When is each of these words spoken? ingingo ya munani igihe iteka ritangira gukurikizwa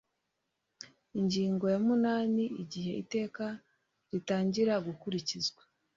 ingingo 1.19 1.65
ya 1.73 1.79
munani 1.87 2.43
igihe 2.63 2.91
iteka 3.03 3.45
ritangira 4.11 4.73
gukurikizwa 4.85 5.61